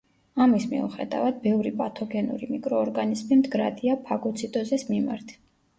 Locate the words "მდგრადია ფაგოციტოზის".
3.45-4.93